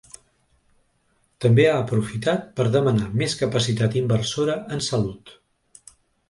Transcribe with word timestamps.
També 1.43 1.67
ha 1.71 1.75
aprofitat 1.81 2.47
per 2.61 2.65
demanar 2.77 3.11
més 3.23 3.37
capacitat 3.43 3.99
inversora 4.03 4.57
en 4.79 4.83
salut. 4.89 5.37